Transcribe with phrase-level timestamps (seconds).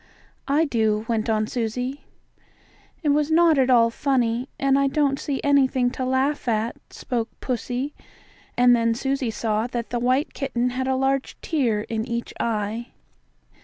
[0.47, 2.05] "I do," went on Susie.
[3.03, 7.29] "It was not at all funny, and I don't see anything to laugh at," spoke
[7.39, 7.93] pussy,
[8.57, 12.87] and then Susie saw that the white kitten had a large tear in each eye.